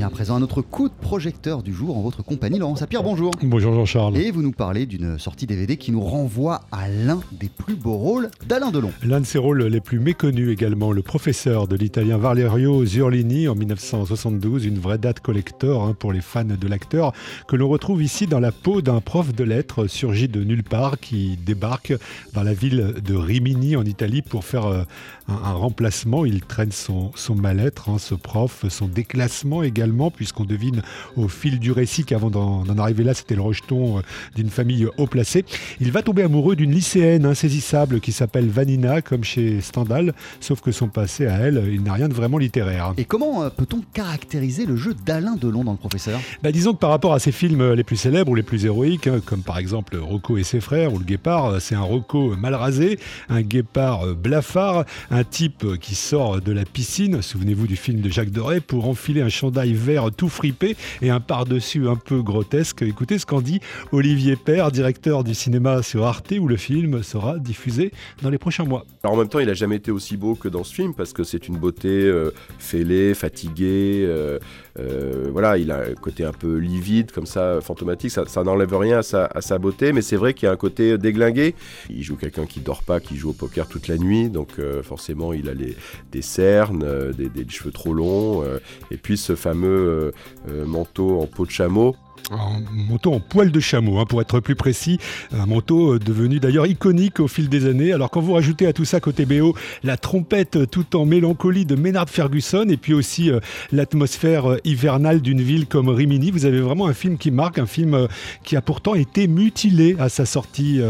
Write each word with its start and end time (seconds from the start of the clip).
revient 0.00 0.06
à 0.06 0.10
présent 0.10 0.36
à 0.36 0.40
notre 0.40 0.62
coup 0.62 0.88
de 0.88 0.94
projecteur 0.94 1.62
du 1.62 1.74
jour 1.74 1.98
en 1.98 2.00
votre 2.00 2.22
compagnie. 2.22 2.58
Laurent 2.58 2.76
Sapir, 2.76 3.02
bonjour. 3.02 3.32
Bonjour 3.42 3.74
Jean-Charles. 3.74 4.16
Et 4.16 4.30
vous 4.30 4.40
nous 4.40 4.52
parlez 4.52 4.86
d'une 4.86 5.18
sortie 5.18 5.46
DVD 5.46 5.76
qui 5.76 5.92
nous 5.92 6.00
renvoie 6.00 6.62
à 6.72 6.88
l'un 6.88 7.20
des 7.32 7.48
plus 7.48 7.74
beaux 7.74 7.96
rôles 7.96 8.30
d'Alain 8.46 8.70
Delon. 8.70 8.92
L'un 9.02 9.20
de 9.20 9.26
ses 9.26 9.38
rôles 9.38 9.62
les 9.64 9.80
plus 9.80 10.00
méconnus 10.00 10.50
également, 10.50 10.92
le 10.92 11.02
professeur 11.02 11.68
de 11.68 11.76
l'italien 11.76 12.16
Valerio 12.16 12.84
Zurlini 12.86 13.48
en 13.48 13.54
1972, 13.54 14.64
une 14.64 14.78
vraie 14.78 14.96
date 14.96 15.20
collector 15.20 15.84
hein, 15.84 15.94
pour 15.98 16.12
les 16.12 16.22
fans 16.22 16.44
de 16.44 16.68
l'acteur, 16.68 17.12
que 17.46 17.56
l'on 17.56 17.68
retrouve 17.68 18.02
ici 18.02 18.26
dans 18.26 18.40
la 18.40 18.52
peau 18.52 18.80
d'un 18.80 19.00
prof 19.00 19.34
de 19.34 19.44
lettres 19.44 19.86
surgi 19.86 20.28
de 20.28 20.42
nulle 20.42 20.64
part 20.64 20.98
qui 20.98 21.36
débarque 21.44 21.92
dans 22.32 22.42
la 22.42 22.54
ville 22.54 22.94
de 23.04 23.14
Rimini 23.14 23.76
en 23.76 23.84
Italie 23.84 24.22
pour 24.22 24.44
faire 24.44 24.66
euh, 24.66 24.82
un, 25.28 25.34
un, 25.34 25.52
remplacement. 25.52 26.24
Il 26.24 26.40
traîne 26.40 26.72
son, 26.72 27.10
son 27.16 27.34
mal-être, 27.34 27.90
hein, 27.90 27.98
ce 27.98 28.14
prof, 28.14 28.64
son 28.70 28.86
déclassement 28.86 29.62
également, 29.62 29.89
puisqu'on 30.10 30.44
devine 30.44 30.82
au 31.16 31.28
fil 31.28 31.58
du 31.58 31.72
récit 31.72 32.04
qu'avant 32.04 32.30
d'en 32.30 32.78
arriver 32.78 33.04
là, 33.04 33.14
c'était 33.14 33.34
le 33.34 33.42
rejeton 33.42 33.98
euh, 33.98 34.02
d'une 34.36 34.50
famille 34.50 34.86
haut 34.96 35.06
placée. 35.06 35.44
Il 35.80 35.92
va 35.92 36.02
tomber 36.02 36.22
amoureux 36.22 36.56
d'une 36.56 36.72
lycéenne 36.72 37.26
insaisissable 37.26 38.00
qui 38.00 38.12
s'appelle 38.12 38.48
Vanina, 38.48 39.02
comme 39.02 39.24
chez 39.24 39.60
Stendhal, 39.60 40.14
sauf 40.40 40.60
que 40.60 40.72
son 40.72 40.88
passé 40.88 41.26
à 41.26 41.36
elle, 41.38 41.68
il 41.72 41.82
n'a 41.82 41.92
rien 41.92 42.08
de 42.08 42.14
vraiment 42.14 42.38
littéraire. 42.38 42.94
Et 42.96 43.04
comment 43.04 43.42
euh, 43.42 43.50
peut-on 43.50 43.82
caractériser 43.92 44.66
le 44.66 44.76
jeu 44.76 44.94
d'Alain 44.94 45.36
Delon 45.36 45.64
dans 45.64 45.72
Le 45.72 45.78
Professeur? 45.78 46.20
Bah, 46.42 46.52
Disons 46.52 46.72
que 46.72 46.78
par 46.78 46.90
rapport 46.90 47.12
à 47.12 47.18
ses 47.18 47.32
films 47.32 47.72
les 47.72 47.84
plus 47.84 47.96
célèbres 47.96 48.30
ou 48.32 48.34
les 48.34 48.42
plus 48.42 48.64
héroïques, 48.64 49.06
hein, 49.06 49.20
comme 49.24 49.42
par 49.42 49.58
exemple 49.58 49.96
Rocco 49.96 50.36
et 50.36 50.44
ses 50.44 50.60
frères 50.60 50.94
ou 50.94 50.98
Le 50.98 51.04
Guépard, 51.04 51.60
c'est 51.60 51.74
un 51.74 51.82
Rocco 51.82 52.36
mal 52.36 52.54
rasé, 52.54 52.98
un 53.28 53.42
Guépard 53.42 54.14
blafard, 54.14 54.84
un 55.10 55.24
type 55.24 55.66
qui 55.80 55.94
sort 55.94 56.40
de 56.40 56.52
la 56.52 56.64
piscine, 56.64 57.22
souvenez-vous 57.22 57.66
du 57.66 57.76
film 57.76 58.00
de 58.00 58.10
Jacques 58.10 58.30
Doré, 58.30 58.60
pour 58.60 58.88
enfiler 58.88 59.22
un 59.22 59.28
chandail 59.28 59.72
vert 59.80 60.10
tout 60.16 60.28
fripé 60.28 60.76
et 61.02 61.10
un 61.10 61.20
par-dessus 61.20 61.88
un 61.88 61.96
peu 61.96 62.22
grotesque. 62.22 62.82
Écoutez 62.82 63.18
ce 63.18 63.26
qu'en 63.26 63.40
dit 63.40 63.60
Olivier 63.92 64.36
Père, 64.36 64.70
directeur 64.70 65.24
du 65.24 65.34
cinéma 65.34 65.82
sur 65.82 66.04
Arte, 66.04 66.32
où 66.38 66.46
le 66.46 66.56
film 66.56 67.02
sera 67.02 67.38
diffusé 67.38 67.92
dans 68.22 68.30
les 68.30 68.38
prochains 68.38 68.64
mois. 68.64 68.84
Alors 69.02 69.14
en 69.14 69.18
même 69.18 69.28
temps, 69.28 69.38
il 69.38 69.46
n'a 69.46 69.54
jamais 69.54 69.76
été 69.76 69.90
aussi 69.90 70.16
beau 70.16 70.34
que 70.34 70.48
dans 70.48 70.64
ce 70.64 70.74
film, 70.74 70.94
parce 70.94 71.12
que 71.12 71.24
c'est 71.24 71.48
une 71.48 71.56
beauté 71.56 71.88
euh, 71.88 72.30
fêlée, 72.58 73.14
fatiguée. 73.14 74.04
Euh, 74.06 74.38
euh, 74.78 75.28
voilà, 75.32 75.58
il 75.58 75.70
a 75.70 75.80
un 75.80 75.94
côté 75.94 76.24
un 76.24 76.32
peu 76.32 76.56
livide, 76.56 77.10
comme 77.10 77.26
ça, 77.26 77.60
fantomatique. 77.60 78.10
Ça, 78.10 78.44
n'enlève 78.44 78.76
rien 78.76 79.00
à 79.00 79.40
sa, 79.40 79.58
beauté, 79.58 79.92
mais 79.92 80.02
c'est 80.02 80.16
vrai 80.16 80.34
qu'il 80.34 80.46
y 80.46 80.48
a 80.48 80.52
un 80.52 80.56
côté 80.56 80.98
déglingué. 80.98 81.54
Il 81.88 82.02
joue 82.02 82.16
quelqu'un 82.16 82.46
qui 82.46 82.60
dort 82.60 82.82
pas, 82.82 83.00
qui 83.00 83.16
joue 83.16 83.30
au 83.30 83.34
poker 83.34 83.66
toute 83.68 83.88
la 83.88 83.96
nuit, 83.96 84.28
donc 84.28 84.60
forcément, 84.82 85.32
il 85.32 85.48
a 85.48 85.54
des 85.54 86.22
cernes, 86.22 87.12
des, 87.12 87.46
cheveux 87.48 87.72
trop 87.72 87.92
longs, 87.92 88.44
et 88.90 88.96
puis 88.96 89.16
ce 89.16 89.34
fameux 89.34 89.69
euh, 89.70 90.64
manteau 90.66 91.20
en 91.20 91.26
peau 91.26 91.46
de 91.46 91.50
chameau 91.50 91.96
un 92.30 92.60
manteau 92.72 93.12
en 93.12 93.20
poil 93.20 93.50
de 93.50 93.60
chameau, 93.60 93.98
hein, 93.98 94.04
pour 94.06 94.20
être 94.20 94.40
plus 94.40 94.54
précis. 94.54 94.98
Un 95.32 95.46
manteau 95.46 95.94
euh, 95.94 95.98
devenu 95.98 96.40
d'ailleurs 96.40 96.66
iconique 96.66 97.20
au 97.20 97.28
fil 97.28 97.48
des 97.48 97.66
années. 97.66 97.92
Alors 97.92 98.10
quand 98.10 98.20
vous 98.20 98.32
rajoutez 98.32 98.66
à 98.66 98.72
tout 98.72 98.84
ça 98.84 99.00
côté 99.00 99.26
BO 99.26 99.54
la 99.82 99.96
trompette 99.96 100.70
tout 100.70 100.96
en 100.96 101.06
mélancolie 101.06 101.64
de 101.64 101.74
Maynard 101.74 102.08
Ferguson 102.08 102.66
et 102.68 102.76
puis 102.76 102.94
aussi 102.94 103.30
euh, 103.30 103.40
l'atmosphère 103.72 104.50
euh, 104.50 104.58
hivernale 104.64 105.20
d'une 105.20 105.40
ville 105.40 105.66
comme 105.66 105.88
Rimini, 105.88 106.30
vous 106.30 106.44
avez 106.44 106.60
vraiment 106.60 106.86
un 106.86 106.94
film 106.94 107.18
qui 107.18 107.30
marque, 107.30 107.58
un 107.58 107.66
film 107.66 107.94
euh, 107.94 108.06
qui 108.44 108.56
a 108.56 108.62
pourtant 108.62 108.94
été 108.94 109.26
mutilé 109.28 109.96
à 109.98 110.08
sa 110.08 110.26
sortie. 110.26 110.80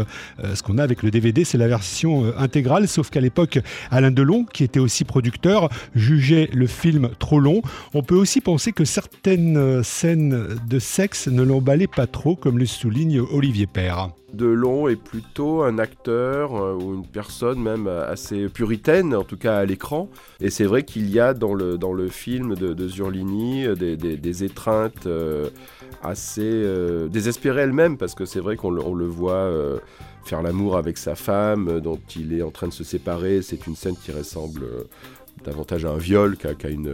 Euh, 0.43 0.55
ce 0.55 0.63
qu'on 0.63 0.77
a 0.77 0.83
avec 0.83 1.03
le 1.03 1.11
DVD, 1.11 1.43
c'est 1.43 1.57
la 1.57 1.67
version 1.67 2.25
euh, 2.25 2.33
intégrale, 2.37 2.87
sauf 2.87 3.09
qu'à 3.09 3.21
l'époque, 3.21 3.59
Alain 3.89 4.11
Delon, 4.11 4.45
qui 4.45 4.63
était 4.63 4.79
aussi 4.79 5.03
producteur, 5.03 5.69
jugeait 5.95 6.49
le 6.53 6.67
film 6.67 7.09
trop 7.19 7.39
long. 7.39 7.61
On 7.93 8.03
peut 8.03 8.15
aussi 8.15 8.41
penser 8.41 8.71
que 8.71 8.85
certaines 8.85 9.57
euh, 9.57 9.83
scènes 9.83 10.59
de 10.67 10.79
sexe 10.79 11.20
ne 11.29 11.43
l'emballaient 11.43 11.87
pas 11.87 12.07
trop, 12.07 12.35
comme 12.35 12.57
le 12.57 12.65
souligne 12.65 13.19
Olivier 13.19 13.67
Père. 13.67 14.09
Delon 14.33 14.87
est 14.87 14.95
plutôt 14.95 15.63
un 15.63 15.77
acteur 15.77 16.55
euh, 16.55 16.73
ou 16.73 16.95
une 16.95 17.05
personne 17.05 17.61
même 17.61 17.87
assez 17.87 18.47
puritaine, 18.47 19.13
en 19.13 19.23
tout 19.23 19.37
cas 19.37 19.57
à 19.57 19.65
l'écran. 19.65 20.09
Et 20.39 20.49
c'est 20.49 20.63
vrai 20.63 20.83
qu'il 20.83 21.09
y 21.09 21.19
a 21.19 21.33
dans 21.33 21.53
le, 21.53 21.77
dans 21.77 21.93
le 21.93 22.07
film 22.07 22.55
de, 22.55 22.87
Zurlini 22.87 23.65
euh, 23.65 23.75
des, 23.75 24.43
étreintes 24.43 25.05
euh, 25.05 25.49
assez 26.03 26.41
euh, 26.43 27.07
désespérées 27.07 27.61
elles-mêmes, 27.61 27.97
parce 27.97 28.15
que 28.15 28.25
c'est 28.25 28.39
vrai 28.39 28.55
qu'on 28.55 28.71
le, 28.71 29.05
voit 29.05 29.33
euh, 29.33 29.79
faire 30.23 30.41
l'amour 30.41 30.77
avec 30.77 30.97
sa 30.97 31.15
femme, 31.15 31.79
dont 31.81 31.99
il 32.15 32.33
est 32.33 32.41
en 32.41 32.51
train 32.51 32.67
de 32.67 32.73
se 32.73 32.83
séparer. 32.83 33.41
C'est 33.41 33.67
une 33.67 33.75
scène 33.75 33.95
qui 33.95 34.11
ressemble 34.11 34.65
davantage 35.43 35.85
à 35.85 35.89
un 35.89 35.97
viol 35.97 36.37
qu'à 36.37 36.53
qu 36.53 36.69
une, 36.69 36.93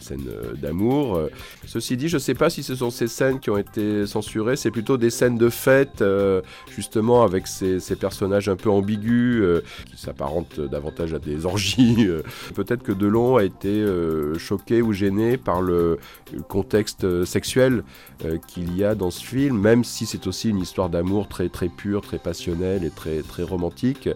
scène 0.00 0.24
d'amour. 0.60 1.20
Ceci 1.66 1.96
dit, 1.96 2.08
je 2.08 2.16
ne 2.16 2.20
sais 2.20 2.34
pas 2.34 2.50
si 2.50 2.62
ce 2.62 2.74
sont 2.74 2.90
ces 2.90 3.06
scènes 3.06 3.38
qui 3.38 3.50
ont 3.50 3.58
été 3.58 4.06
censurées, 4.06 4.56
c'est 4.56 4.70
plutôt 4.70 4.96
des 4.96 5.10
scènes 5.10 5.36
de 5.36 5.48
fête, 5.48 6.02
euh, 6.02 6.40
justement 6.74 7.22
avec 7.22 7.46
ces, 7.46 7.78
personnages 7.96 8.48
un 8.48 8.56
peu 8.56 8.70
ambigus, 8.70 9.42
euh, 9.42 9.62
qui 9.86 10.00
s'apparentent 10.00 10.60
davantage 10.60 11.14
à 11.14 11.18
des 11.18 11.46
orgies. 11.46 12.08
Peut-être 12.54 12.82
que 12.82 12.92
Delon 12.92 13.36
a 13.36 13.44
été 13.44 13.68
euh, 13.68 14.38
choqué 14.38 14.82
ou 14.82 14.92
gêné 14.92 15.36
par 15.36 15.62
le, 15.62 15.98
le 16.32 16.42
contexte 16.42 17.24
sexuel 17.24 17.84
euh, 18.24 18.38
qu'il 18.46 18.76
y 18.76 18.84
a 18.84 18.94
dans 18.94 19.10
ce 19.10 19.24
film, 19.24 19.58
même 19.58 19.84
si 19.84 20.06
c'est 20.06 20.26
aussi 20.26 20.50
une 20.50 20.58
histoire 20.58 20.88
d'amour 20.88 21.28
très, 21.28 21.48
très 21.48 21.68
pure, 21.68 22.02
très 22.02 22.18
passionnelle 22.18 22.84
et 22.84 22.90
très, 22.90 23.22
très 23.22 23.42
romantique 23.42 24.08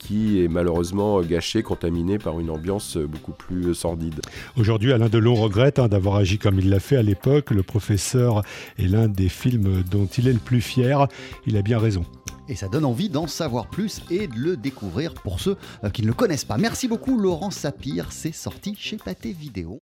qui 0.00 0.42
est 0.42 0.48
malheureusement 0.48 1.20
gâché, 1.20 1.62
contaminé 1.62 2.18
par 2.18 2.40
une 2.40 2.50
ambiance 2.50 2.96
beaucoup 2.96 3.32
plus 3.32 3.74
sordide. 3.74 4.20
Aujourd'hui, 4.56 4.92
Alain 4.92 5.08
Delon 5.08 5.34
regrette 5.34 5.78
hein, 5.78 5.88
d'avoir 5.88 6.16
agi 6.16 6.38
comme 6.38 6.58
il 6.58 6.70
l'a 6.70 6.80
fait 6.80 6.96
à 6.96 7.02
l'époque. 7.02 7.50
Le 7.50 7.62
professeur 7.62 8.42
est 8.78 8.88
l'un 8.88 9.06
des 9.06 9.28
films 9.28 9.84
dont 9.88 10.06
il 10.06 10.26
est 10.26 10.32
le 10.32 10.38
plus 10.38 10.62
fier. 10.62 11.06
Il 11.46 11.56
a 11.56 11.62
bien 11.62 11.78
raison. 11.78 12.04
Et 12.48 12.56
ça 12.56 12.66
donne 12.66 12.84
envie 12.84 13.08
d'en 13.08 13.28
savoir 13.28 13.68
plus 13.68 14.02
et 14.10 14.26
de 14.26 14.34
le 14.34 14.56
découvrir 14.56 15.14
pour 15.14 15.38
ceux 15.38 15.56
qui 15.92 16.02
ne 16.02 16.08
le 16.08 16.14
connaissent 16.14 16.44
pas. 16.44 16.58
Merci 16.58 16.88
beaucoup 16.88 17.16
Laurent 17.16 17.52
Sapir, 17.52 18.10
c'est 18.10 18.34
sorti 18.34 18.74
chez 18.76 18.96
Pathé 18.96 19.32
Vidéo. 19.32 19.78